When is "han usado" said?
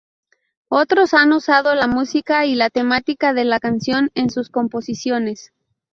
1.13-1.75